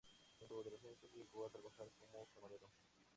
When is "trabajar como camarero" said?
1.51-2.71